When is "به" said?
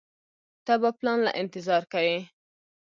0.81-0.89